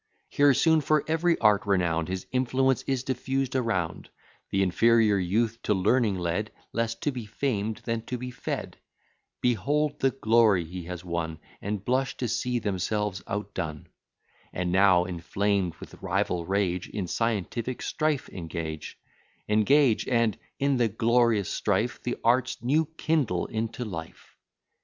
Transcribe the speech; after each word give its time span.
Here 0.29 0.55
soon 0.55 0.81
for 0.81 1.03
every 1.07 1.37
art 1.37 1.67
renown'd, 1.67 2.07
His 2.07 2.25
influence 2.31 2.81
is 2.87 3.03
diffused 3.03 3.55
around; 3.55 4.09
The 4.49 4.63
inferior 4.63 5.19
youth 5.19 5.59
to 5.61 5.75
learning 5.75 6.17
led, 6.17 6.49
Less 6.73 6.95
to 6.95 7.11
be 7.11 7.27
famed 7.27 7.81
than 7.85 8.01
to 8.07 8.17
be 8.17 8.31
fed, 8.31 8.77
Behold 9.41 9.99
the 9.99 10.09
glory 10.09 10.65
he 10.65 10.85
has 10.85 11.05
won, 11.05 11.37
And 11.61 11.85
blush 11.85 12.17
to 12.17 12.27
see 12.27 12.57
themselves 12.57 13.21
outdone; 13.27 13.89
And 14.51 14.71
now, 14.71 15.03
inflamed 15.05 15.75
with 15.75 16.01
rival 16.01 16.47
rage, 16.47 16.89
In 16.89 17.05
scientific 17.05 17.83
strife 17.83 18.27
engage, 18.29 18.97
Engage; 19.47 20.07
and, 20.07 20.35
in 20.57 20.77
the 20.77 20.87
glorious 20.87 21.47
strife 21.51 22.01
The 22.01 22.17
arts 22.23 22.57
new 22.63 22.87
kindle 22.97 23.45
into 23.45 23.85
life. 23.85 24.35